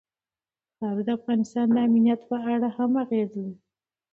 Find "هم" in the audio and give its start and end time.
2.77-2.91